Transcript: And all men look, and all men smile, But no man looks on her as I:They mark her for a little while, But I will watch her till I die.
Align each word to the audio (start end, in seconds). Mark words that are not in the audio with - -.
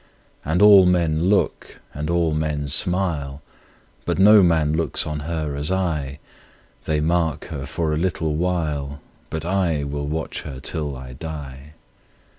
And 0.43 0.63
all 0.63 0.87
men 0.87 1.25
look, 1.29 1.79
and 1.93 2.09
all 2.09 2.33
men 2.33 2.67
smile, 2.67 3.43
But 4.03 4.17
no 4.17 4.41
man 4.41 4.73
looks 4.73 5.05
on 5.05 5.19
her 5.19 5.55
as 5.55 5.71
I:They 5.71 7.01
mark 7.01 7.45
her 7.49 7.67
for 7.67 7.93
a 7.93 7.97
little 7.99 8.33
while, 8.35 8.99
But 9.29 9.45
I 9.45 9.83
will 9.83 10.07
watch 10.07 10.41
her 10.41 10.59
till 10.59 10.95
I 10.95 11.13
die. 11.13 11.73